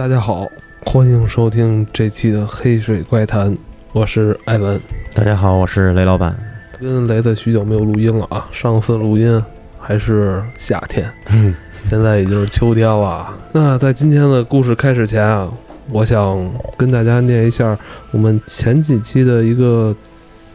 [0.00, 0.50] 大家好，
[0.80, 3.52] 欢迎收听这期的《黑水怪谈》，
[3.92, 4.80] 我是艾文。
[5.14, 6.34] 大家好，我是雷老板。
[6.80, 9.44] 跟雷子许久没有录音了啊，上次录音
[9.78, 13.28] 还是夏天，嗯现在已经是秋天了。
[13.52, 15.46] 那在今天的故事开始前啊，
[15.90, 17.78] 我想跟大家念一下
[18.10, 19.94] 我们前几期的一个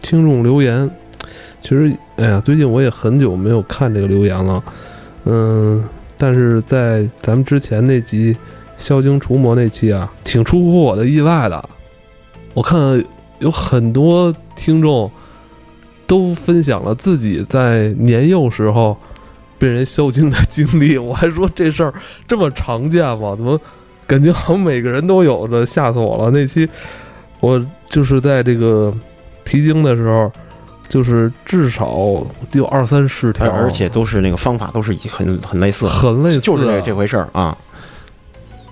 [0.01, 0.89] 听众留言。
[1.61, 4.63] 其实，哎呀，最近我也很久没有看这个留言了，
[5.25, 5.83] 嗯，
[6.17, 8.35] 但是在咱们之前那集
[8.77, 11.69] 消精除魔那期啊，挺出乎我的意外的。
[12.53, 13.03] 我看
[13.39, 15.09] 有很多听众
[16.07, 18.97] 都分享了自己在年幼时候
[19.57, 21.93] 被人消精的经历，我还说这事儿
[22.27, 23.35] 这么常见吗？
[23.35, 23.59] 怎么
[24.07, 25.65] 感觉好像每个人都有的？
[25.65, 26.31] 吓死我了！
[26.31, 26.67] 那期
[27.39, 28.93] 我就是在这个
[29.43, 30.31] 提经的时候。
[30.87, 37.57] 就是至少得有二三十条，而且都是那个方法都是很很类似，很类似，就是这这回事儿啊。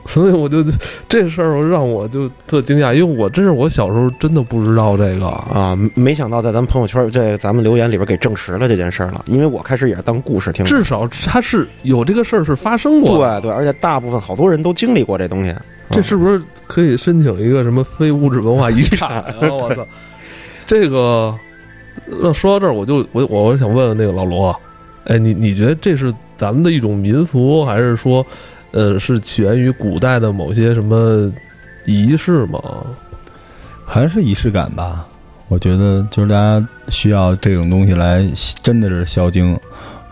[0.06, 0.64] 所以我就
[1.08, 9.24] 这事儿让我就特惊讶，因为我真是我小时候真的不知道这个啊，没想到在咱们朋友圈在咱们留言里边给证实了这件事儿了。
[9.28, 15.54] 因为我开始也是当故事听，至少它是有这个事儿是发生过，对对，而且大部分好多人都经历过这东西。
[15.90, 19.36] 这是不是可以申请一个什么非物质文化遗产啊？
[19.42, 19.86] 我操，
[20.66, 21.34] 这个。
[22.08, 24.54] 那说到这儿，我就我我我想问问那个老罗，
[25.06, 28.26] 哎，你你觉得这是咱们的一种民俗，还是说，
[28.74, 31.32] 呃，是起源于古代的某些什么
[31.86, 32.60] 仪式吗？
[33.86, 35.08] 还是仪式感吧？
[35.48, 38.28] 我觉得就是大家需要这种东西来，
[38.64, 39.60] 真的是消精，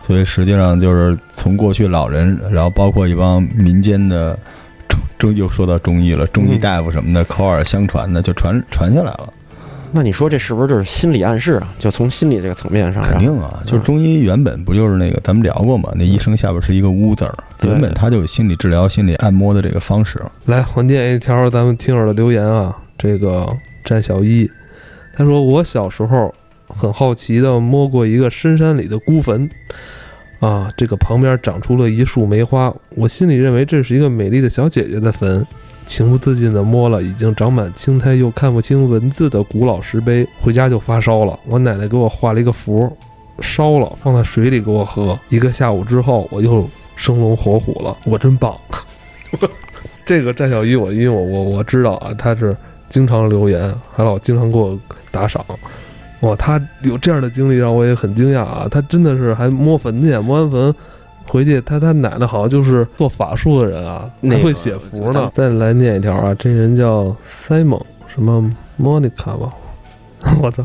[0.06, 4.38] 所以实际上就是从过去老人，然后包括一帮民间的
[4.88, 9.34] 中中又说到中医了，中医大夫什么的口耳相传的就传传下来了。
[9.94, 11.68] 那你说这是不是就是心理暗示啊？
[11.78, 15.92] 就从心理这个层面上，肯定啊，就是中医原本不就是那个咱们聊过嘛？
[15.96, 20.22] 那医生下边是一个“乌”字儿，原本他就有心理治疗、心理按摩的这个方式。
[20.46, 23.48] 来，我念一条咱们听友的留言啊，这个
[23.84, 24.50] 战小一，
[25.14, 26.34] 他说：“我小时候
[26.68, 29.50] 很好奇的摸过一个深山里的孤坟，
[30.40, 35.46] 啊，这个旁边长出了一束梅花，我心里认为这是一个美丽的小姐姐的坟。”
[35.86, 41.38] 情不自禁地摸了已经长满青苔又看不清文字的古老石碑，回家就发烧了。
[41.46, 42.96] 我奶奶给我画了一个符，
[43.40, 45.20] 烧了放在水里给我喝。
[45.30, 47.96] 一个下午之后，我又生龙活虎了。
[48.06, 48.56] 我真棒！
[50.06, 52.56] 这个战小一，我因为我我我知道啊，他是
[52.90, 55.44] 经常留言，还老经常给我打赏。
[56.22, 58.68] 哇，他有这样的经历让我也很惊讶啊！
[58.70, 60.76] 他真的是还摸坟去，摸完坟。
[61.28, 65.32] 回去，他他奶奶好像就是做法术的人啊，还会写符呢。
[65.34, 67.82] 再来念一条啊，这人叫 Simon，
[68.14, 68.52] 什么
[68.82, 69.50] Monica 吧？
[70.40, 70.64] 我操，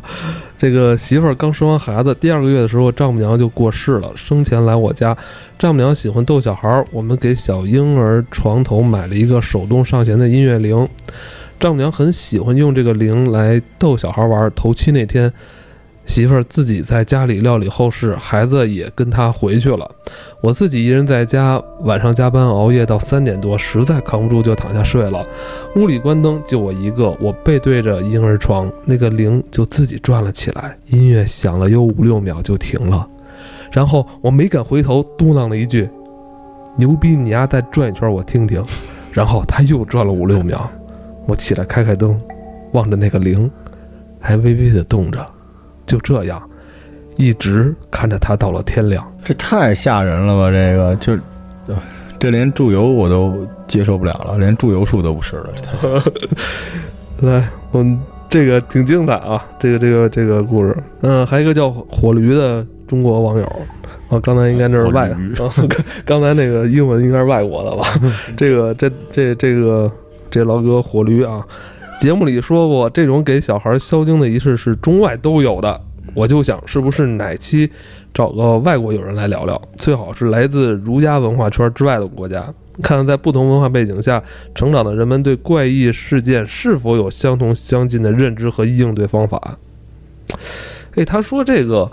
[0.58, 4.10] 这个媳妇儿刚生完孩子，第二个月的时候，丈母娘就过世了。
[4.14, 5.16] 生前来我家，
[5.58, 10.86] 丈母娘喜欢逗小孩儿，我们给小婴儿床头买了一个手动上弦的音乐铃。
[11.58, 14.52] 丈母娘很喜欢用这个铃来逗小孩玩。
[14.54, 15.32] 头七那天。
[16.06, 19.90] 媳妇儿自己在家里料理后事，孩子也跟他回去了。
[20.40, 25.26] 我自己一人在家，晚上加班熬夜到三点多，实在扛不住就躺下睡了。
[25.74, 30.78] 屋里关灯，就我一个，我背对着婴儿床，那个铃就自己转了起来。
[30.88, 33.06] 音乐响了有五六秒就停了，
[33.72, 35.88] 然后我没敢回头，嘟囔了一句
[36.78, 38.64] ：“牛逼，你丫再转一圈我听听。”
[39.12, 40.70] 然后他又转了五六秒，
[41.26, 42.20] 我起来开开灯，
[42.72, 43.50] 望着那个铃，
[44.20, 45.26] 还微微的动着。
[45.86, 46.42] 就这样，
[47.16, 50.50] 一直看着他到了天亮，这太吓人了吧！
[50.50, 51.16] 这个就，
[52.18, 55.48] 这连祝由我都接受不了了，连祝由术都不是了。
[57.22, 57.98] 来，我们
[58.28, 59.44] 这个挺精彩啊！
[59.60, 63.44] 这个这个这个故事，嗯，还有一个叫火驴的中国网友
[64.08, 65.10] 啊，刚才应该那是外，
[66.04, 67.86] 刚才那个英文应该是外国的吧？
[68.36, 69.90] 这个这这这个
[70.30, 71.46] 这老哥火驴啊。
[71.98, 75.80] 节目里说过，这种给小孩消精的仪式是中外都有的。
[76.14, 77.70] 我就想，是不是哪期
[78.14, 79.60] 找个外国友人来聊聊？
[79.76, 82.42] 最好是来自儒家文化圈之外的国家，
[82.82, 84.22] 看看在不同文化背景下
[84.54, 89.58] 成长的人们对怪异事件是否有相同相近的认知和应对方法。
[90.94, 91.90] 哎，他说这个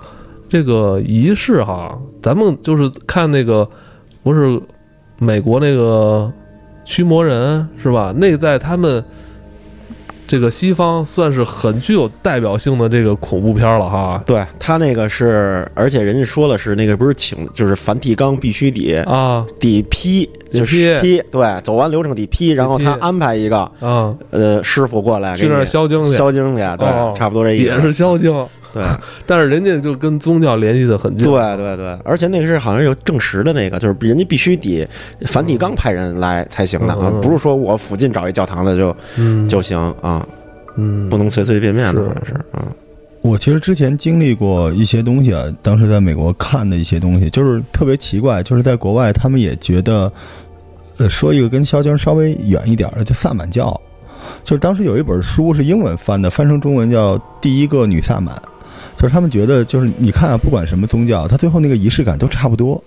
[0.48, 3.68] 这个仪式哈，咱们就是看那个，
[4.22, 4.62] 不是
[5.18, 6.32] 美国那个
[6.86, 8.14] 驱魔人是吧？
[8.16, 9.04] 那在他们。
[10.26, 14.22] 这个西方算是很具有代表性的这个恐怖片了哈。
[14.26, 19.46] 对他那个是，而且人家说的是那个不是请，就是梵蒂冈必须得啊。
[19.60, 24.16] 得批，就是批，对，走完流程得批，然后他安排一个啊。
[24.32, 27.64] 呃师傅过来去那儿消精去，消精去，对，差不多这意思。
[27.66, 28.34] 也是消精，
[28.74, 28.84] 对。
[29.26, 31.26] 但是人家就跟宗教联系的很近。
[31.26, 34.86] 对对对，而且那个是好像有证实的那个，就是人家必须得
[35.28, 40.28] 梵蒂冈派人来才行的啊嗯嗯，嗯不是说我附近找一教堂的就嗯，就行啊，
[40.76, 41.08] 嗯。
[41.10, 42.08] 不能随随便便的，是。
[42.08, 42.66] 好像是啊。
[43.22, 50.12] 我其实之前经历过一些东西啊，当时在美国看的一些东西，就是特别奇怪，就是在国外他们也觉得，
[50.98, 53.80] 呃，说一个跟萧经稍微远一点的，就萨满教，
[54.44, 58.36] 就是当时有一本书是英文翻的，翻成中文叫《第一个女萨满》，
[58.96, 62.84] 就是他们觉得，就是你看啊，不管什么宗教，它最后那个仪式感都差不多。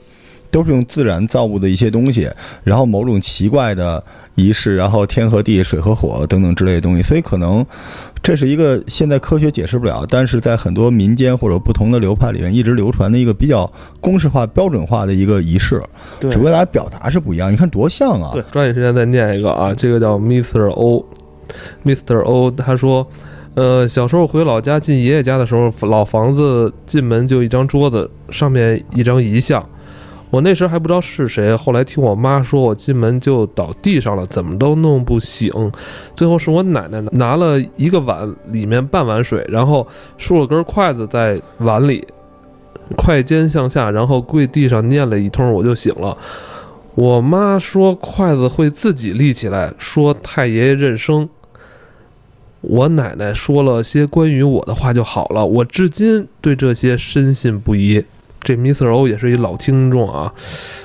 [0.49, 2.31] 都是用自然造物的一些东西，
[2.62, 4.03] 然后某种奇怪的
[4.37, 7.67] 仪式，然后天和地、水和火等等之类的东西，所以可能
[8.23, 13.70] 这是一个现在科学解释不了，但是在很多民间或者不同的流派里面一直流传的一个比较
[14.00, 15.82] 公式化、标准化的一个仪式，
[16.20, 17.52] 对只不过大家表达是不一样。
[17.52, 18.31] 你看多像啊！
[18.32, 20.69] 对抓紧时间再念一个啊，这个叫 Mr.
[20.70, 22.20] O，Mr.
[22.20, 23.05] O，他说，
[23.56, 29.67] 呃，小时候回老家进爷爷家的时候，老房子进门就一张桌子，上面一张遗像。
[30.29, 35.50] 我那时还不知道是谁，后来听我妈说，我进门就倒地上了，怎么都弄不醒。
[36.14, 39.87] 最后是我奶奶拿了一个碗，里面半碗水，然后
[40.19, 42.06] 竖了根筷子在碗里，
[42.94, 46.14] 筷尖向下，然后跪地上念了一通，我就醒了。
[46.94, 51.26] 我妈说筷子会自己立起来，说太爷爷认生。
[52.61, 58.05] 我奶奶说了些关于我的话就好了，我至今对这些深信不疑。
[58.38, 58.88] 这 Mr.
[58.94, 60.32] O 也是一老听众啊，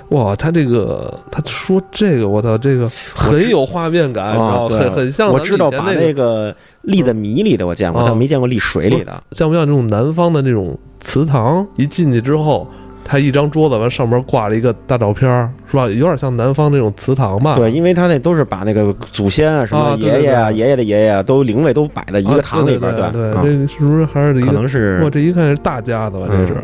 [0.09, 4.33] 哇，他这个他说这个，我操，这个很有画面感，
[4.68, 9.24] 很很像我咱知道把那那个立在米里的我见过，啊但没见过立水里的。
[9.29, 11.67] 像不像这种南方的那种祠堂？
[11.75, 12.67] 一进去之后，
[13.12, 15.86] 它一张桌子，完上面挂了一个大照片儿，是吧？
[15.86, 17.58] 有点像南方那种祠堂吧？
[17.58, 24.54] 对，因为他那都是把那个祖先啊、什么爷爷啊、对爷爷的爷爷啊，都灵位都摆在一啊，个堂里边，对对啊这个是不是还是一可？
[24.54, 26.25] 能是哇，这一看是大家子吧？
[26.30, 26.56] 这是。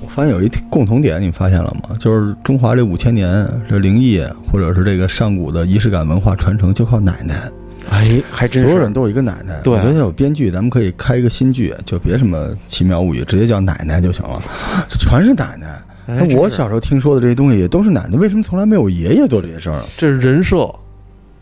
[0.00, 1.94] 我发现有一共同点，你发现了吗？
[1.98, 7.34] 就是中华这五千年这灵异或者是这个上古的仪式感文化传承，就靠奶奶。
[7.90, 9.60] 哎，还真是所有人都有一个奶奶。
[9.62, 14.42] 对我觉得有编剧，咱们可以开一个新剧，就别什么奇妙物语，直接叫奶奶就行了，
[14.90, 15.80] 全是奶奶。
[16.06, 19.80] 哎我小时候听说的这些东西也都是奶奶，为什么从来没有爷爷做这些事儿？
[19.96, 20.70] 这是人设，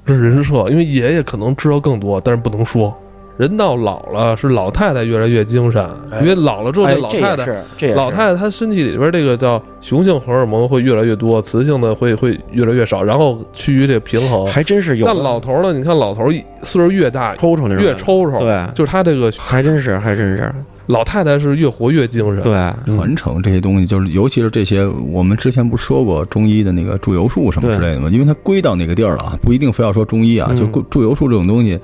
[0.07, 2.97] 这是人设，因为爷爷可能知道更多，但是不能说。
[3.43, 5.85] 人到老了，是老太太越来越精神，
[6.21, 14.47] 因为老了之后，哎这老太太，老太太她身体里边这个叫雄性荷尔蒙会越来越多，雌性的会会越来越少，然后趋于这个平衡。
[14.47, 15.73] 还真是有那老头儿呢？
[15.73, 18.65] 你看老头儿岁数越大，抽抽那种越抽抽，对。
[18.75, 20.55] 就是他这个还真是，还真是，
[20.93, 22.43] 老太太是越活越精神。
[22.43, 22.53] 对，
[22.87, 28.11] 嗯传承这些东西，就是尤其是这些，我们之前不是说过中医的那个祝由术什么之类的吗？
[28.13, 31.81] 因为它归到那个地儿了啊，不一定非要说中医啊，嗯就祝由术这种东西，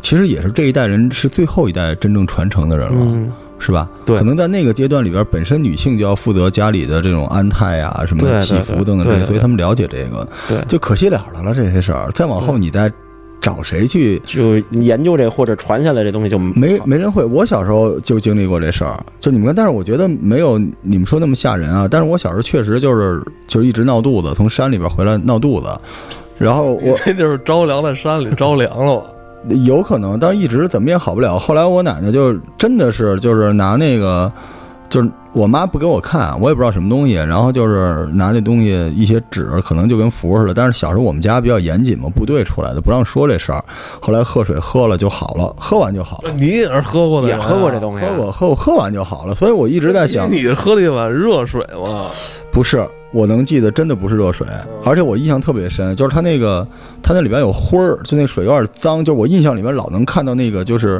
[0.00, 2.98] 其实也是这一代人是最后一代真正传承的人了。
[3.00, 3.88] 嗯，是吧？
[4.04, 12.10] 对可能在那个阶段里边，本身女性就要负责家里的这种安泰啊、什么祈福等等这些，所以他们了解这个，对，就可惜了了了这些事儿。
[12.12, 12.92] 再往后，你再
[13.46, 14.18] 找谁去？
[14.24, 17.24] 就研究这或者传下来这东西就没没人会。
[17.24, 21.86] 我小时候就经历过这事儿，就你们，但是我觉得没有你们说那么吓人啊。
[21.88, 25.68] 但是我小时候确实就是就是一直闹肚子，从山里边回来闹肚子，
[26.38, 29.00] 然后我 那就是着凉在山里着凉了？
[29.64, 31.38] 有可能，但是一直怎么也好不了。
[31.38, 34.32] 后来我奶奶就真的是就是拿那个，
[34.88, 40.54] 就是我妈不给我看，我也不知道什么东西，然后就是拿那东西一些纸，可能就跟符似的。
[40.54, 43.62] 但是小时候我们家比较严谨嘛，部队出来的不让说这事儿。
[44.00, 46.32] 后来喝水喝了就好了，喝完就好了。
[46.32, 52.06] 你也是喝过的也喝过这东西啊，喝过喝过喝完就好了，所以我一直在想， 你喝了一碗热水吗？
[52.56, 54.46] 不是，我能记得真的不是热水，
[54.82, 56.66] 而且我印象特别深，就是它那个
[57.02, 60.98] 它那里边有灰儿，就那水有点脏，就我印象里面老能看到那个就是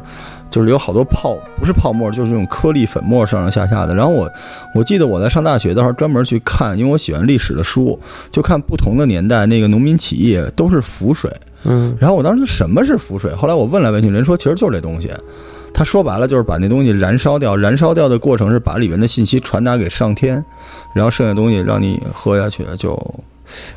[0.50, 3.94] 就是有好多泡，不是泡沫，就是那种颗粒粉末上上下下的。
[3.94, 4.30] 然后我
[4.74, 7.98] 我记得我在上大学的时候专门去看，因为我喜欢历史的书，
[8.30, 11.32] 就看不同的年代那个农民起义都是浮水。
[11.64, 13.32] 嗯，然后我当时什么是浮水？
[13.32, 15.10] 后来我问来问去，人说其实就是这东西。
[15.76, 20.42] 他说白了就是把那东西燃烧掉，燃烧掉的过程是把里面的信息传达给上天，
[20.94, 22.94] 然后剩下的东西让你喝下去就。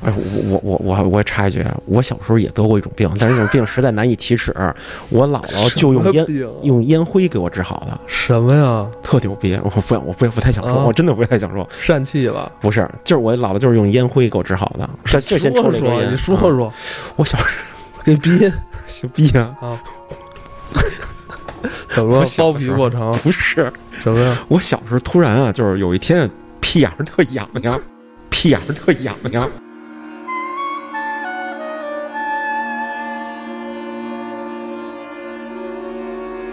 [0.02, 4.52] 哎，我我我我我插一句，啊我小时候也得过一种病，但是这种病实在难以启齿。
[5.10, 6.26] 我姥姥就用烟
[6.64, 8.88] 用烟灰给我治好的，什么呀？
[9.04, 9.60] 特牛逼！
[9.64, 11.70] 我不我不不太想说，啊我真的不太想说。
[11.86, 12.52] 疝气了？
[12.60, 14.90] 不是，就是我姥姥就是用烟灰给我治好的。
[15.06, 16.74] 这这先抽说说，这根烟，你说啊说，
[17.18, 18.16] 我小时候
[18.88, 19.56] 小逼啊，
[21.96, 22.26] 怎么了？
[22.38, 23.12] 包皮过长？
[23.20, 23.72] 不是，
[24.04, 24.38] 什么呀？
[24.48, 26.30] 我小时候突然啊，就是有一天
[26.60, 27.80] 屁眼儿特痒痒，
[28.30, 29.50] 屁眼儿特痒痒。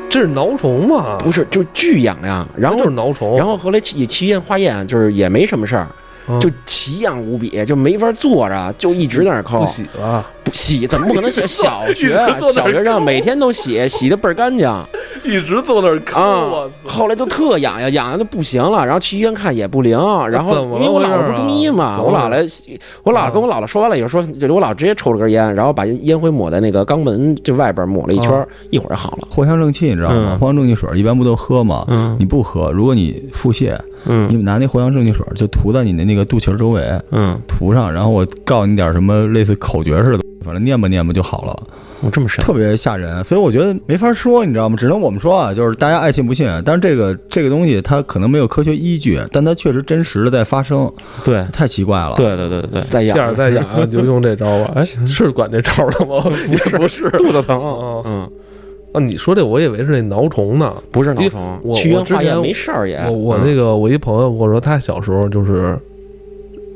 [0.08, 1.18] 这是挠虫吗？
[1.18, 2.48] 不是，就巨痒痒。
[2.56, 5.86] 然后就是挠虫，然后后来去也去医院化验，就是也没什么事儿，
[6.28, 9.66] 嗯就奇痒无比，就没法坐着，就一直在那儿抠不。
[9.66, 11.44] 洗了，不洗怎么不可能洗？
[11.46, 12.16] 小学
[12.52, 14.86] 小学上每天都洗，洗的倍儿干净啊。
[15.24, 19.98] 一直坐那儿抠我后来就特痒痒，痒痒的不行了，然后去医院看也不灵，
[20.30, 29.26] 然后因为我姥儿姥不中医嘛，啊我姥姥我姥姥跟我姥姥说完了以后说，就我姥直接抽了根烟，然后把烟灰抹在那个肛门就外边抹了一圈儿，一会儿就好了。
[29.34, 30.14] 藿香正气你知道吗？
[30.16, 31.84] 嗯藿香正气水一般不都喝吗？
[31.88, 41.54] 嗯你不喝，如果你腹泻，你嗯拿那藿香正气水就涂在你的那个肚脐儿周围，嗯，涂上，然后我告诉你点什么类似口诀似的，反正念吧念吧就好了，
[42.00, 43.22] 我这么深，特别吓人。
[43.24, 44.76] 所以我觉得没法说，你知道吗？
[44.78, 46.48] 只能我们说啊，就是大家爱信不信。
[46.64, 50.90] 但是这个这个东西它可能没有科学依据，但它确实真实的在发生，
[51.24, 52.14] 对太奇怪了。
[52.16, 54.72] 对对对对对，再第二再痒痒就用这招吧。
[54.76, 56.20] 哎，是管这招的吗？
[56.24, 57.10] 不是，不是。
[57.18, 58.30] 肚子疼，啊嗯，
[58.92, 60.74] 啊，你说这我以为是那挠虫呢。
[60.92, 63.04] 不是挠虫，我去医院我之前化验没事儿也。
[63.10, 65.78] 我那个我一朋友跟我说，他小时候就是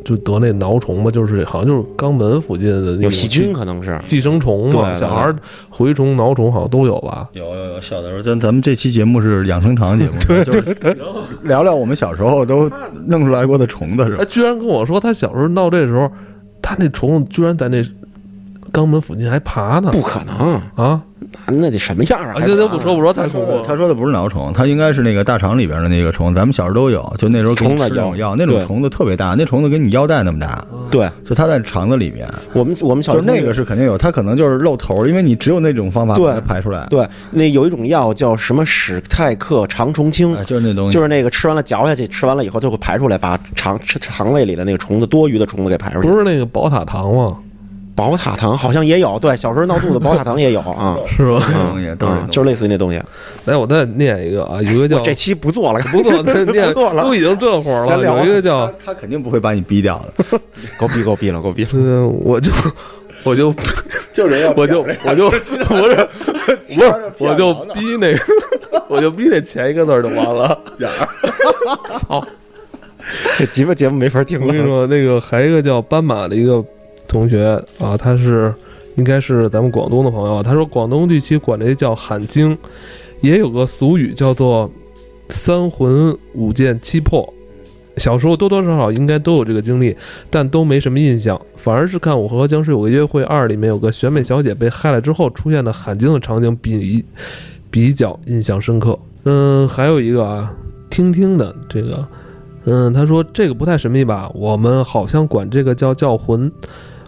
[0.05, 5.37] 就得那挠虫嘛，就是好像就是肛门附近的那种有细菌可能是，寄生虫嘛，对对小孩儿
[5.71, 7.29] 蛔虫、挠虫好像都有吧？
[7.33, 10.13] 有有有，小的时候，咱咱们这期节目是养生堂节目，
[10.45, 10.77] 就是
[11.43, 12.71] 聊聊我们小时候都
[13.07, 14.25] 弄出来过的虫子是吧他？
[14.25, 16.11] 居然跟我说，他小时候闹这时候，
[16.63, 17.83] 他那虫子居然在那
[18.73, 21.03] 肛门附近还爬呢不可能，啊！
[21.47, 22.35] 那得什么样啊？
[22.37, 23.63] 啊，这都不说不说，太恐怖了。
[23.67, 46.09] 他说的不是脑虫，他应该是那个大肠里边的那个虫，咱们小时候都有，就那时候虫吃那种药，那种虫子特别大，那虫子跟你腰带那么大，对就它在肠子里面，我们我们小时候就那个是肯定有，它可能就是露头，因为你只有那种方法对把它排出来，对，那有一种药叫什么史泰克肠虫清哎，，就是那东西，就是那个吃完了嚼下去，吃完了以后就会排出来，把肠吃肠胃里的那个虫子多余的虫子给排出去。
[46.09, 47.27] 不是那个宝塔糖吗？
[47.95, 51.43] 宝塔糖好像也有，对，小时候闹肚子宝塔糖也有啊， 是吧？
[51.49, 53.03] 这东西就是类似于那东西。
[53.45, 58.05] 来，我再念一个啊，有一个叫这期不做了， 不做了 念不错了都已经这会儿了。
[58.05, 60.39] 有一个叫他他肯定不会把你逼掉的，
[60.79, 61.71] 够逼够逼了，够逼了。
[61.75, 62.51] 嗯，我就
[63.23, 63.55] 我就
[64.15, 66.83] 就人要我就我就不是不是，
[67.19, 68.21] 我就逼那个，
[68.89, 70.59] 我就逼那前一个字就完了。
[71.99, 72.23] 操！
[73.37, 76.65] 这鸡巴节目没法听我跟你说，那个还有一个叫斑马的一个
[77.11, 78.55] 同学啊，他是
[78.95, 80.43] 应该是咱们广东的朋友啊。
[80.45, 82.57] 他说广东地区管这叫喊经，
[83.21, 84.71] 也有个俗语叫做
[85.29, 87.29] 三魂五剑七魄。
[87.97, 89.95] 小时候多多少少应该都有这个经历，
[90.31, 97.05] 但都没什么印象，反而是看《我和僵尸有个约会二》里面有个选美小姐被害了之后出现的喊经的场景比
[97.73, 98.97] 比较印象深刻。
[99.25, 100.55] 嗯，还有一个啊，
[100.89, 102.07] 听听的这个，
[102.67, 104.31] 嗯，他说这个不太神秘吧？
[104.33, 106.51] 我们好像管这个叫叫魂。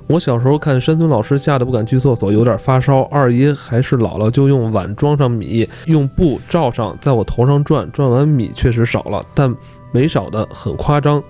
[0.08, 3.02] 我小时候看山村老师吓得不敢去厕所，有点发烧。
[3.02, 9.54] 二姨还是姥姥就用碗装上米，用布罩上，在我头上转，转完米确实少了，但
[9.90, 11.22] 没少的很夸张。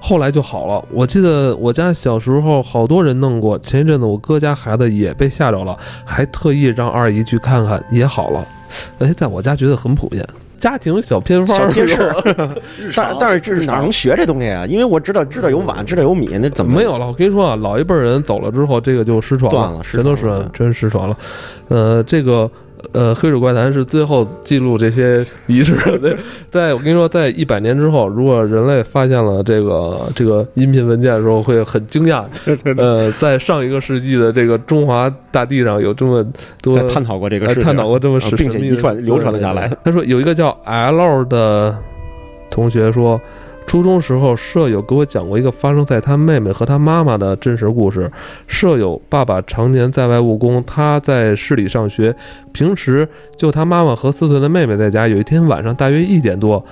[0.00, 0.84] 后来就好了。
[0.90, 8.46] 我记得我家小时候好多人弄过，前一阵子我哥家孩子也被吓着了，还特意让二姨去看看，也好了。
[8.98, 10.26] 哎，在我家觉得很普遍，
[10.64, 11.94] 家庭小偏方儿小贴士
[12.74, 14.64] 是，但但是这是哪能学这东西啊？
[14.64, 17.06] 因为我知道知道有碗，知道有米，那怎么没有了？
[17.06, 21.14] 我跟你说啊，老一辈人走了之后，这个就失传断了失全都是真失传了。
[21.68, 22.50] 呃，这个
[22.92, 26.16] 呃，黑水怪谈是最后记录这些遗址的。
[26.50, 32.24] 在我跟你说，在一百年之后，如果人类发现了这个这个音频文件的时候，会很惊讶。
[32.76, 36.18] 呃，在上一个世纪的这个中华大地上有这么
[36.62, 39.70] 多在探讨过这个呃事情，探讨过这么啊并且传流传了下来。
[39.84, 41.76] 他说有一个叫 L 的
[42.50, 43.20] 同学说，
[43.66, 48.10] 初中时候舍友给我讲过一个发生在他妹妹和他妈妈的真实故事。
[48.46, 52.14] 舍友爸爸常年在外务工，他在市里上学，
[52.52, 55.08] 平时就他妈妈和四岁的妹妹在家。
[55.08, 56.64] 有一天晚上大约一点多。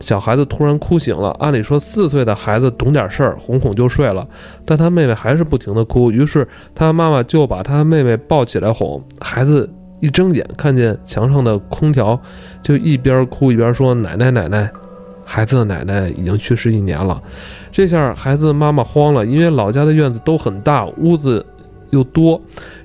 [0.00, 4.24] 小孩子突然哭醒了，按理说四岁的孩子懂点事儿，哄哄就睡了，
[4.64, 9.02] 但他妹妹还是不停的哭，于是他妈妈就把他妹妹抱起来哄。
[9.18, 12.16] 孩子一睁眼看见墙上的空调，
[12.62, 14.70] 就一边哭一边说：“奶奶，奶奶，
[15.30, 17.22] 孩子的奶奶已经去世一年了。”
[17.70, 21.44] 这下孩子妈妈慌了，因为老家的院子都很大，屋子
[21.90, 22.40] 又多，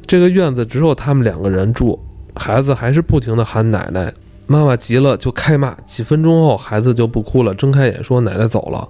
[0.06, 1.98] 这个院子只有他们两个人住，
[2.36, 4.14] 孩子还是不停地喊奶奶。
[4.46, 8.88] 妈妈急了就开骂，几分钟后孩子就不哭了，睁开眼说：“奶奶走了。”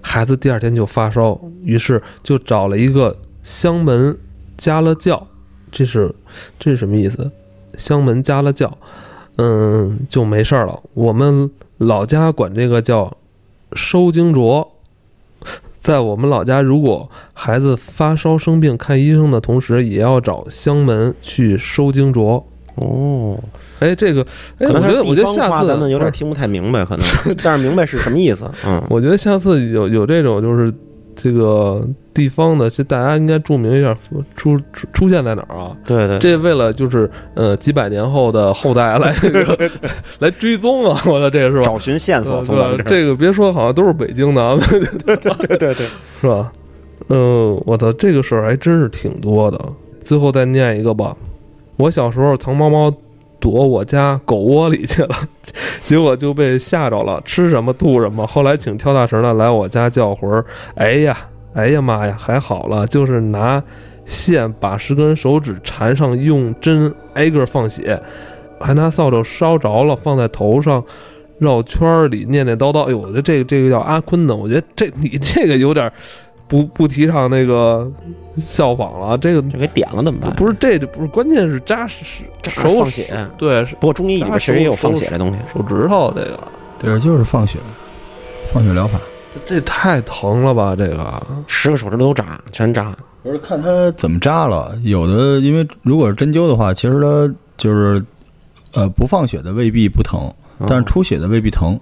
[0.00, 4.16] 孩子第二天就发烧，于是就找了一个香门
[4.56, 5.24] 加了教，
[5.70, 6.12] 这是
[6.58, 7.30] 这是什么意思？
[7.76, 8.76] 香门加了教，
[9.36, 10.80] 嗯，就没事儿了。
[10.94, 11.50] 我们
[11.82, 13.16] 老家管这个叫
[13.74, 14.68] 收经着。
[15.80, 22.44] 在我们老家，如果孩子发烧生病，看医生的同时，也要找香门去收经着。
[22.76, 23.36] 哦，
[23.80, 24.24] 哎，这个，
[24.58, 27.04] 哎，可能我觉得，我觉得下次咱们有点听不太明白，可能，
[27.42, 28.48] 但是明白是什么意思。
[28.64, 30.72] 嗯，我觉得下次有有这种就是
[31.22, 33.96] 这个地方的，这大家应该注明一下
[34.34, 35.70] 出出出现在哪儿啊？
[35.84, 39.70] 对对，这为了就是呃几百年后的后代来这 个
[40.18, 41.00] 来追踪啊！
[41.06, 41.62] 我的这个是吧？
[41.62, 42.82] 找寻线索对从这。
[42.84, 44.58] 这个别说好像都是北京的啊，
[45.06, 45.16] 对
[45.56, 45.74] 对对，
[46.20, 46.52] 是吧？
[47.08, 49.60] 嗯，我操，这个事儿还真是挺多的。
[50.02, 51.16] 最后再念一个吧。
[51.76, 52.92] 我小时候藏猫猫
[53.42, 55.16] 躲我家狗窝里去了，
[55.82, 58.24] 结果就被吓着了，吃什么吐什么。
[58.24, 60.44] 后来请跳大神的来我家叫魂儿，
[60.76, 61.18] 哎呀，
[61.52, 63.60] 哎呀妈呀，还好了，就是拿
[64.04, 68.00] 线把十根手指缠上，用针挨个放血，
[68.60, 70.84] 还拿扫帚烧着了放在头上。
[71.38, 75.92] 绕圈儿里念念叨叨，哎呦，我觉得这个这个叫阿坤的，我觉得这你这个有点
[76.48, 77.90] 不不提倡那个
[78.36, 80.30] 效仿了，这个这给点了怎么办？
[80.34, 82.04] 不是这这不是关键是扎实
[82.42, 83.28] 扎手放血。
[83.38, 85.38] 对不过中医里边确实也有放血这东西。
[85.52, 86.38] 手指头这个，
[86.80, 87.58] 对，就是放血，
[88.52, 88.98] 放血疗法。
[89.46, 90.76] 这太疼了吧？
[90.76, 92.94] 这个十个手指头都扎，全扎。
[93.22, 98.04] 不是看他怎么扎了，有的因为如果是针灸的话，其实它就是
[98.74, 101.78] 呃不放血的未必不疼，嗯但是出血的未必疼，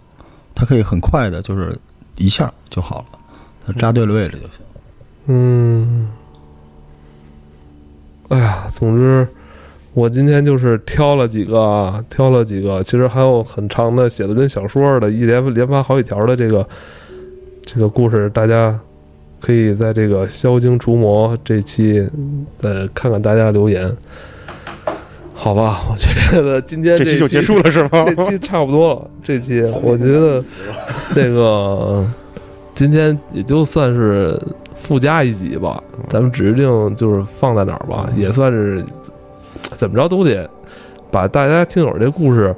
[0.55, 1.75] 它可以很快的，就是
[2.19, 3.19] 一下就好了，
[3.67, 4.61] 它扎对了位置就行。
[5.26, 6.09] 嗯，
[8.29, 9.26] 哎呀，总之，
[9.93, 16.67] 我今天就是挑了几个啊，挑了几个，其实还有很长的，写的跟小说似的，一连连发好几条的这个
[17.62, 18.79] 这个故事，大家
[19.40, 22.09] 可以在这个消精除魔这期
[22.62, 23.95] 呃看看大家留言，
[25.35, 25.83] 好吧？
[25.90, 28.05] 我觉得今天期这期就结束了是吗？
[28.07, 30.43] 这期差不多了，这期我觉得
[31.14, 32.05] 那个
[32.81, 34.41] 今天也就算是
[34.75, 38.83] 附加一集吧，咱们指定就是放在哪儿吧，也算是
[39.75, 40.49] 怎么着都得
[41.11, 42.57] 把大家听友这故事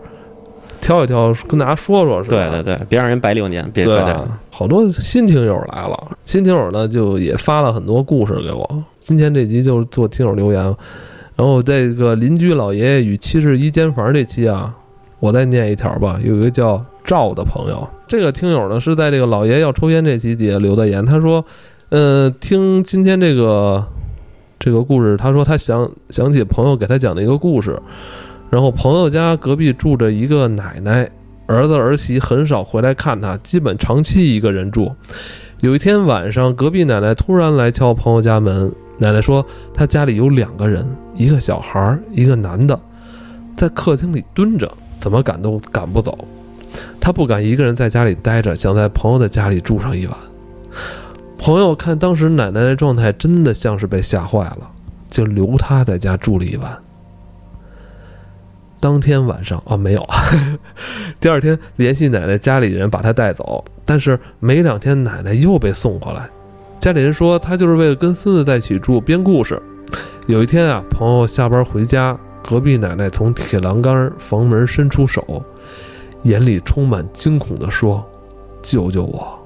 [0.81, 2.37] 挑一挑，跟大家说说，是吧？
[2.37, 4.15] 对对对，别让人白六年，别对别对。
[4.15, 4.39] 吧？
[4.52, 8.85] 好多新听友来了，新听友呢就也发了很多故事给我。
[9.00, 10.63] 今天这集就是做听友留言，
[11.35, 14.73] 然后这个邻居老爷爷与七十一间房这期啊，
[15.19, 16.17] 我再念一条吧。
[16.23, 21.45] 有一个叫赵的朋友，这个听友呢是在这个老爷要抽烟这期底下留的言，他说，
[21.91, 23.84] 呃，听今天这个
[24.58, 27.80] 这个故事，他说他想想起朋友给他讲的一个故事，
[28.50, 31.10] 然后朋友家隔壁住着一个奶奶，
[31.47, 34.91] 儿子儿媳很少回来看他，基本长期一个人住。
[35.60, 38.73] 有一天晚上，隔壁奶奶突然来敲朋友家门。
[38.99, 40.86] 奶奶说，她家里有两个人，
[41.17, 42.78] 一个小孩，一个男的，
[43.56, 46.17] 在客厅里蹲着，怎么赶都赶不走。
[47.00, 50.17] 他不敢一个人在家里待着，想在朋友的家里住上一晚。
[51.37, 54.71] 朋友看当时奶奶的状态，真的像是被吓坏了，
[55.11, 56.78] 就留他在家住了一晚。
[58.78, 60.04] 当天晚上啊，没有，
[61.21, 66.28] 第二天联系奶奶家里人把她带走，但是没两天奶奶又被送回来。
[66.80, 69.61] 家里人说她就是为了跟孙子在一起住编故事。
[70.26, 72.17] 有一天啊，朋友下班回家，
[72.49, 75.45] 隔壁奶奶从铁栏杆房门伸出手，
[76.23, 78.04] 眼里充满惊恐地说
[78.63, 79.39] ：“救救我！”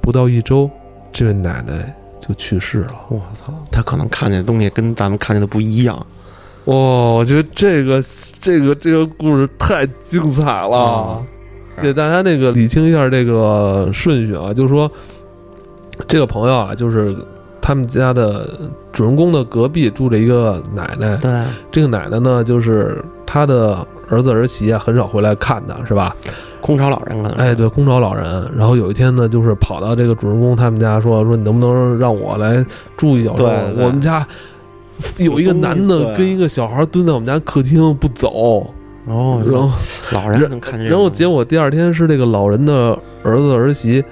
[0.00, 0.68] 不到一周，
[1.12, 2.88] 这位奶奶就去世了。
[3.08, 5.96] 我操，她可能看见的东西跟咱们看见的不一样。
[6.66, 8.00] 哇、我觉得这个
[8.40, 11.26] 这个这个故事太精彩了，嗯
[11.80, 14.90] 给大家那个理清一下这个顺序啊，就是说
[16.06, 17.16] 这个朋友啊，就是
[17.60, 26.14] 他们家的主人公的隔壁住着一个奶奶，对，这个奶奶呢，就是她的儿子儿媳啊，很少回来看他，是吧？
[26.60, 27.40] 空巢老人可能是。
[27.40, 28.48] 哎，对，空巢老人。
[28.54, 32.64] 然后有一天呢，就是跑到这个主人公他们家说说，你能不能让我来
[32.96, 33.34] 住一宿？
[33.34, 34.24] 对对我们家
[35.16, 38.66] 有一个男的跟一个小孩蹲在我们家客厅不走，
[39.06, 39.70] 哦，然后
[40.12, 41.10] 老人能看见然后。
[41.10, 44.04] 结果第二天是这个老人的儿子儿媳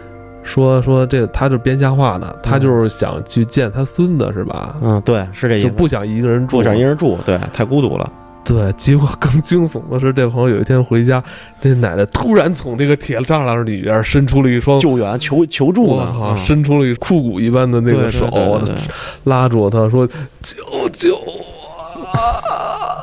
[0.43, 4.75] 说说这他就编瞎话呢，他就是想去见他孙子是吧？
[4.83, 5.69] 嗯，对，是这意思。
[5.69, 8.11] 就不想一个人住，不想一个人住，对，太孤独了。
[8.44, 11.22] 对，结果更惊悚的是，这朋友有一天回家，
[11.61, 18.26] 这奶奶突然从这个铁栅栏里边伸出了一双，救援求求助呢，我操，嗯伸出了一枯骨一般的那个手，
[19.24, 20.05] 拉住他说
[20.42, 21.44] ：“救救我
[22.11, 22.98] 啊！”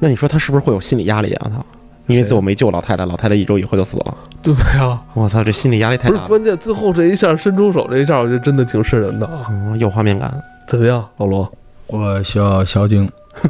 [0.00, 1.50] 那你说他是不是会有心理压力啊？
[1.52, 1.64] 他，
[2.08, 4.14] 因为最后没救老太太，老太太一周以后就死了。
[4.42, 6.20] 对呀、我操，这心理压力太大了。
[6.22, 9.46] 不是关键，最后这一下伸出手这一下，我觉得真的挺瘆人的啊！
[9.50, 10.32] 嗯，有画面感。
[10.66, 11.50] 怎么样，老罗？
[11.86, 13.08] 我需要小景，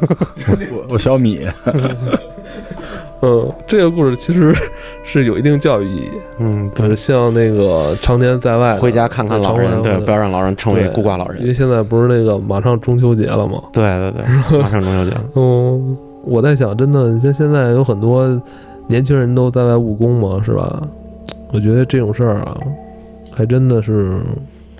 [0.47, 1.45] 我我我小米，
[3.21, 4.55] 嗯，这个故事其实
[5.03, 6.09] 是有一定教育意义。
[6.37, 11.41] 嗯，对，对，像那个常年在外回家看看老人，对，不要让老人成为孤寡老人。
[11.41, 13.61] 因为现在不是那个马上中秋节了吗？
[13.73, 15.23] 对对对，马上中秋节了。
[15.35, 18.41] 嗯，我在想，真的，你像现在有很多
[18.87, 20.81] 年轻人都在外务工嘛，是吧？
[21.51, 22.57] 我觉得这种事儿啊，
[23.31, 24.19] 还真的是，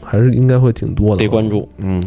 [0.04, 1.24] 还是应该会挺多的。
[1.24, 1.50] 得关。
[1.50, 2.04] 注，嗯，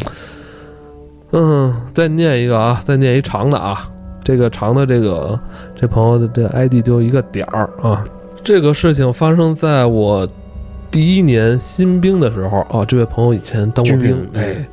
[1.32, 3.88] 嗯，再念一个啊，再念一长的啊。
[4.22, 5.36] 这个长的这个
[5.74, 8.04] 这朋友的这 ID 就一个点儿啊。
[8.44, 10.28] 这个事情发生在我
[10.92, 12.84] 第一年新兵的时候啊。
[12.84, 14.64] 这位朋友以前当过兵哎，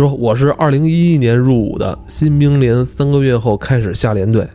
[0.00, 4.48] 说我是二零一一年入伍的，新兵连三个月后开始下连队。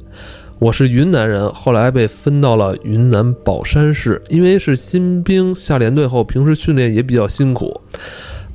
[0.57, 7.79] 我是云南人，后来被分到了云南保山市，因为是新兵下连队后，平时训练也比较辛苦，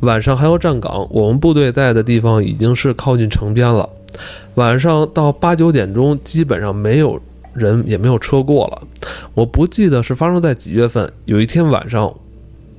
[0.01, 1.07] 晚上还要站岗。
[1.13, 3.89] 我们部队在的地方已经是靠近城边了，
[4.57, 7.21] 晚上到八九点钟，基本上没有
[7.55, 8.83] 人，也没有车过了。
[9.35, 12.13] 我不记得是发生在几月份，有一天晚上，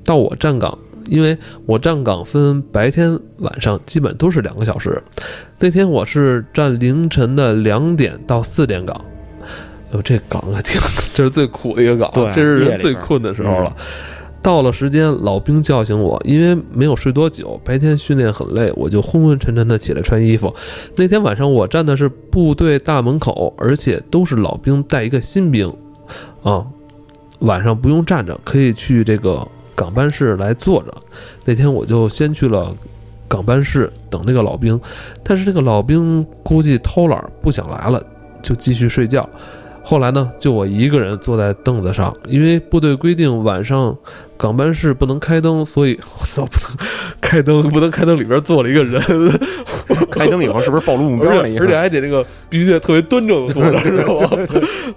[0.04, 1.36] 到我站岗，因为
[1.66, 5.02] 我站岗分白天、晚上，基本都是两个小时。
[5.58, 9.00] 那天我是站凌晨的两点到四点岗。
[9.92, 10.80] 哟，这岗还挺，
[11.12, 13.76] 这是最苦的一个岗，对这是人最困的时候了。
[14.42, 20.52] 到了时间，老兵叫醒我，因为没有睡多久，白天训练很累，我就昏昏沉沉的起来穿衣服。
[20.96, 25.72] 那天晚上我站的是部队大门口，而且都是老兵带一个新兵，
[26.42, 26.66] 啊，
[27.38, 30.94] 晚上不用站着，可以去这个港班室来坐着。
[31.44, 32.74] 那天我就先去了
[33.28, 34.80] 港班室等那个老兵，
[35.22, 38.04] 但是那个老兵估计偷懒不想来了，
[38.42, 39.28] 就继续睡觉。
[39.84, 43.96] 后来呢，就我一个人坐在凳子上，因为部队规定晚上
[44.36, 46.76] 港班室不能开灯，所以 我操，不能
[47.32, 49.00] 开灯， 不能开灯，里边坐了一个人，
[50.12, 51.48] 开灯以后是不是暴露目标了？
[51.58, 54.28] 而且还得那个必须得特别端正的坐着，知道吗？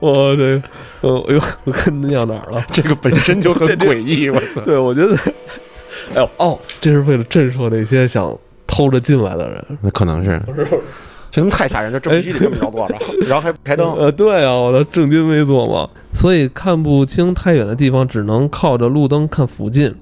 [0.01, 0.61] 我这，
[1.01, 2.61] 嗯，哎呦，我跟你讲哪儿了？
[2.73, 4.59] 这个本身就很诡异，我操！
[4.65, 5.15] 对，我觉得，
[6.13, 9.65] 哎呦，哦，这是为了震慑那些想偷着进来的人。
[9.81, 10.41] 那可能是，
[11.31, 12.95] 这他妈太吓人，就这必须得这么着坐着，
[13.25, 13.93] 然后还不开灯。
[13.93, 19.95] 呃，对啊，我的正襟危坐嘛，所以看不清太远的地方，只能靠着路灯看附近。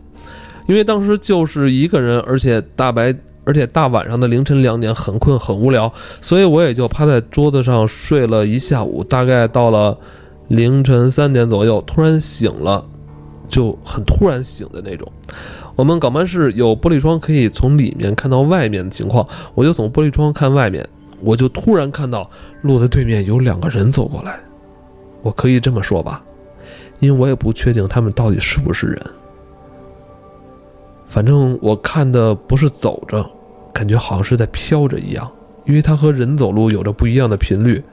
[0.68, 9.04] 因为当时就是一个人，而且大白，而且大晚上的凌晨两点，很困很无聊，所以我也就趴在桌子上睡了一下午。
[9.04, 9.98] 大概到了
[10.48, 12.86] 凌晨三点左右，突然醒了，
[13.48, 15.12] 就很突然醒的那种。
[15.76, 20.88] 我们港班室有玻璃窗，可以从里面看到外面的情况，我就从玻璃窗看外面，
[21.20, 22.30] 我就突然看到
[22.62, 24.40] 路的对面有两个人走过来，
[25.22, 26.24] 我可以这么说吧，
[27.00, 29.02] 因为我也不确定他们到底是不是人。
[31.14, 33.24] 反正我看的不是走着，
[33.72, 35.32] 感觉好像是在飘着一样，
[35.64, 37.84] 因为它和人走路有着不一样的频率，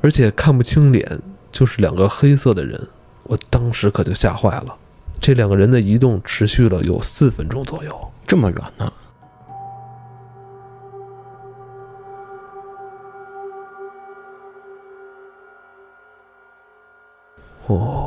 [0.00, 1.20] 而且看不清脸，
[1.52, 2.88] 就是两个黑色的人。
[3.22, 4.74] 我当时可就吓坏了。
[5.20, 7.96] 这两个人的移动持续了有四分钟左右。
[8.26, 8.92] 这么远呢？
[17.68, 18.05] 哦，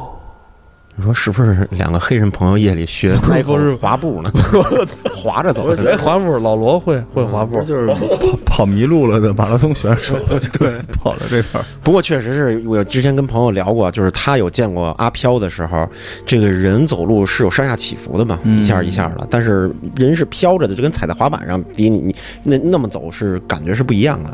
[0.99, 4.29] 你说是不是两个黑人朋友夜里学 迈克不是尔滑步呢？
[5.15, 5.97] 滑着走的。
[5.99, 7.87] 滑步，老罗会会滑步，就是
[8.19, 10.17] 跑跑迷路了的马拉松选手，
[10.59, 11.63] 对，跑到这边儿。
[11.81, 15.87] 不过确实是我之前跟朋友聊过，就是他有见过阿飘的时候，
[16.25, 24.29] 这个人走路是有上下起伏的嘛，嗯一下一下的，但是人是飘着的，就跟踩在滑板上，比你你那那么走是感觉是不一样的，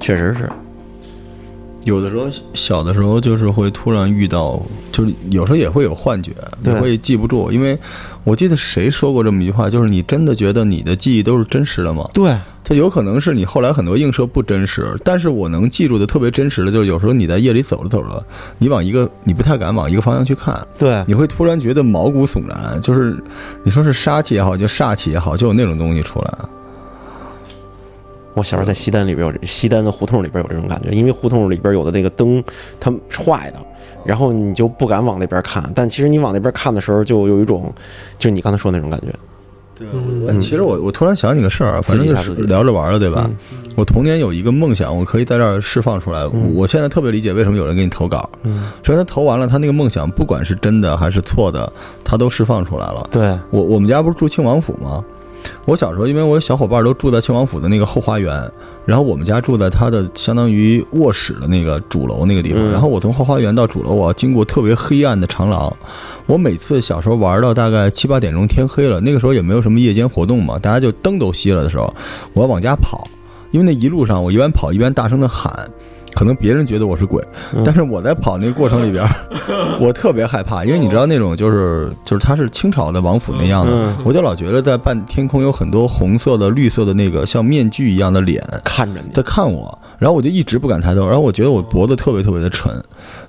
[0.00, 0.48] 确实是。
[1.84, 4.60] 有的时候小的时候就是会突然遇到，
[4.92, 7.50] 就是有时候也会有幻觉，对也会记不住。
[7.50, 7.78] 因为
[8.24, 12.08] 我记得谁说过这么一句话，就是你真的觉得你的记忆都是真实的吗？
[12.12, 18.22] 对，它有可能是你后来很多映射不真实，但是我能记住的特别真实的，就是有时候你在夜里走着走着，
[18.58, 23.16] 你往一个你不太敢往一个方向去看，对，你会突然觉得毛骨悚然，就是
[23.64, 26.38] 你说是杀气也好，就煞气也好，就有那种东西出来。
[28.38, 32.42] 我小时候在西单里边有西单的胡同里边有这种感觉，因为胡同里边有的那个灯
[32.80, 33.58] 它是坏的，
[34.04, 37.72] 然后你就不敢往那边看，但其实你往那边看的时候，就有一种，
[38.16, 39.08] 就是你刚才说的那种感觉。
[39.78, 39.86] 对
[40.40, 43.30] 其实我我突然想起个事儿啊，反正就是聊着玩儿的，对吧？
[43.30, 43.36] 嗯
[43.76, 46.22] 我童年有一个梦想，我可以在这儿释放出来。
[46.34, 51.72] 嗯我现在特别理解为什么有人给你投稿，嗯，首先他投完了，他那个梦想不管是真的还是错的，
[52.02, 53.06] 他都释放出来了。
[53.12, 55.04] 对，我我们家不是住庆王府吗？
[55.66, 58.50] 我小时候，因为我小伙伴都住在庆王府的那个后花园，
[58.84, 62.62] 然后我们家住在他的相当于卧室的那个主楼那个地方。
[62.62, 65.72] 嗯然后我从后花园到主楼，我要经过特别黑暗的长廊。
[66.26, 71.92] 我每次小时候玩到大概七八点钟，天黑了，那个时候也没有什么夜间活动嘛，大家就灯都熄了的时候，
[72.32, 73.06] 我要往家跑。
[73.50, 75.50] 因为那一路上我一边跑一边大声的喊，
[76.18, 77.22] 可能别人觉得我是鬼，
[77.54, 77.62] 嗯。
[77.64, 79.08] 但是我在跑那个过程里边，
[79.78, 83.96] 我特别害怕，因为你知道那种就是就是它是清朝的王府那样的，嗯。
[84.04, 89.12] 我就老觉得在半天空有很多红色的、绿色的那个像面具一样的脸看着你。
[89.14, 92.72] 在看我，然后我就一直不敢抬头，然后我觉得我脖子特别特别的沉，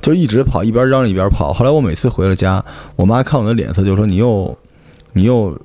[0.02, 1.54] 就一直跑，一边嚷着一边跑。
[1.54, 4.58] 后来我每次回了家，我妈看我的脸色就说你又
[5.14, 5.56] 你又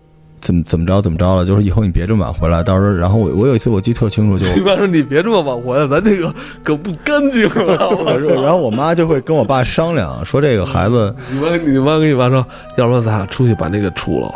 [0.44, 4.44] 怎么怎么着怎么着了，就是以后你别这么晚回来，到时候然后我我有一次我记得特清楚就。
[4.54, 7.88] 一般说你别这么晚回来，咱这个可不干净 了。
[8.42, 12.44] 然后我妈就会跟我爸商量，说这个孩子你妈，你妈跟你爸说，
[12.76, 14.34] 要不然咱俩出去把那个除了。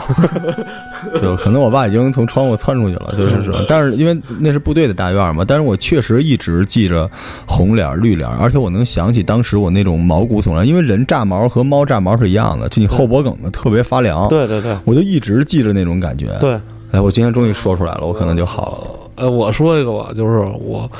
[1.23, 7.11] 就可能我爸已经从窗户窜出去了，就是说，但是因为那是部队的大院嘛，但是我确实一直记着
[7.47, 16.59] 红脸儿绿脸儿，而且我能想起当时我那种毛骨悚然，因为人炸毛和猫炸毛是一样的，就你后脖梗子特别发凉，对对对我就一直记着那种感觉。，对，
[16.91, 18.71] 哎，我今天终于说出来了，我可能就好
[19.17, 19.25] 了。
[19.25, 20.91] 呃，我说一个吧，就是我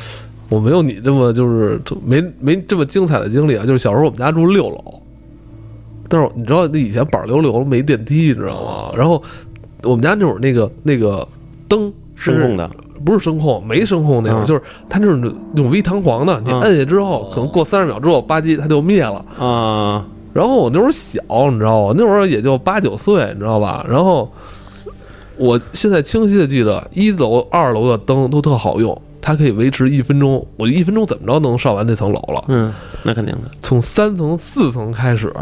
[0.49, 3.65] 我没有你这么就是没没这么精彩的经历啊。
[3.65, 5.03] 就是小时候我们家住六楼，
[6.09, 8.91] 但是你知道那以前板溜溜没电梯，你知道吗？
[8.97, 9.23] 然后
[9.89, 11.27] 我们家那会儿那个那个
[11.67, 12.71] 灯是声控的，
[13.05, 19.25] 不是声控，没声控那会儿，嗯就是它那种那种微弹簧的，你嗯摁下之后，可能过三十秒之后，吧唧它就灭了。
[19.39, 21.95] 啊，然后我那会儿小，你知道吗？
[21.97, 23.85] 那会儿也就八九岁，你知道吧？
[23.89, 24.31] 然后
[25.37, 32.45] 我现在清晰的记得，一楼、二楼的灯都特好用，它可以维持一分钟，我一分钟怎么着能上完那层楼了。
[32.49, 32.73] 嗯，
[33.05, 35.33] 那肯定的，从三层、四层开始，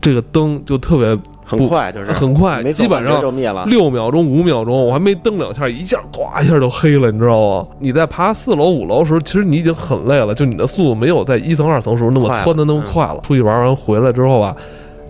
[0.00, 1.18] 这个灯就特别
[1.58, 7.66] 很快就是很快，基本上就灭了，六秒钟、五秒钟，我还没蹬两下，一下咵一下就黑了，你知道吗？
[7.80, 13.18] 你在爬四楼、五楼的时候，其实你已经很累了，就你的速度没有在一层、二层时候那么快了窜的那么快了。
[13.22, 14.54] 出去玩完回来之后吧，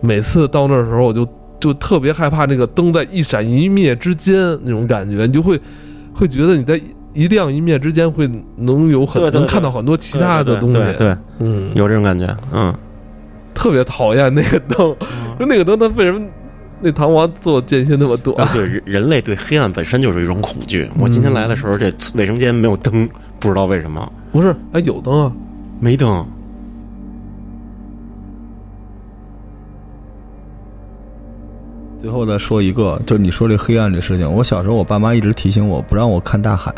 [0.01, 1.27] 每次到那时候，我就
[1.59, 5.61] 就特别害怕那个灯在一闪一灭之间那种感觉，你就会
[6.15, 6.81] 会觉得你在
[7.13, 8.27] 一亮一灭之间会
[8.57, 12.73] 能有很能看到很多其他的东西，对对，嗯，有这种感觉，嗯，
[13.61, 14.97] 特别讨厌那个灯，
[15.39, 16.27] 就那个灯它为什么
[16.81, 18.49] 那弹簧做间隙那么短？
[18.55, 20.91] 对人人类对黑暗本身就是一种恐惧。
[20.99, 23.07] 我今天来的时候，这卫生间没有灯，
[23.39, 25.33] 不知道为什么不是，哎，有灯啊。
[25.79, 26.27] 没灯。
[31.99, 36.75] 最后再说一个，就是你说这黑暗这事情，我小时候我爸妈一直提醒我不让我看大海，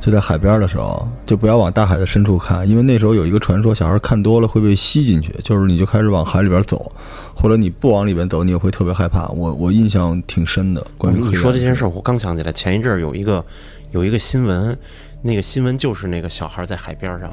[0.00, 6.90] 就在海边的时候，就不要往大海的深处看，因为那时候有一个传说，小孩看多了会被吸进去，就是你就开始往海里边走，
[7.34, 9.28] 或者你不往里边走，你也会特别害怕。
[9.28, 13.44] 我我印象挺深的，关于你说这件事儿，我刚想起来，前一阵儿有一个
[13.90, 14.76] 有一个新闻，
[15.20, 17.30] 那个新闻就是那个小孩在海边上，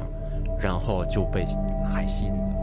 [0.60, 1.46] 然后就被
[1.90, 2.57] 海吸进去。